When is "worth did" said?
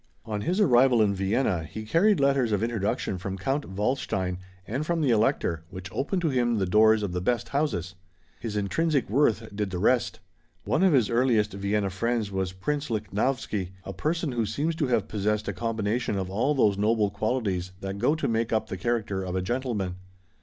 9.11-9.69